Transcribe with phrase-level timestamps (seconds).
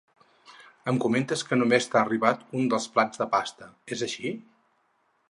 [0.91, 4.33] Em comentes que només t'ha arribat un dels plats de pasta, és així?